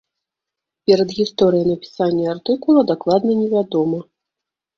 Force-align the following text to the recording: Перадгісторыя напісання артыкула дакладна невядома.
Перадгісторыя 0.91 1.65
напісання 1.71 2.25
артыкула 2.35 2.81
дакладна 2.93 3.31
невядома. 3.45 4.03